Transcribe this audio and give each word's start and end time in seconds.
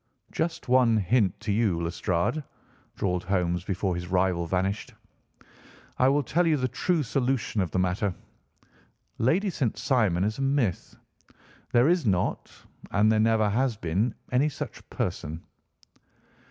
"Just 0.31 0.67
one 0.67 0.97
hint 0.97 1.39
to 1.41 1.51
you, 1.51 1.79
Lestrade," 1.79 2.43
drawled 2.95 3.23
Holmes 3.25 3.63
before 3.63 3.93
his 3.93 4.07
rival 4.07 4.47
vanished; 4.47 4.95
"I 5.99 6.07
will 6.07 6.23
tell 6.23 6.47
you 6.47 6.57
the 6.57 6.67
true 6.67 7.03
solution 7.03 7.61
of 7.61 7.69
the 7.69 7.77
matter. 7.77 8.11
Lady 9.19 9.51
St. 9.51 9.77
Simon 9.77 10.23
is 10.23 10.39
a 10.39 10.41
myth. 10.41 10.95
There 11.71 11.87
is 11.87 12.03
not, 12.07 12.51
and 12.89 13.11
there 13.11 13.19
never 13.19 13.47
has 13.51 13.77
been, 13.77 14.15
any 14.31 14.49
such 14.49 14.89
person." 14.89 15.43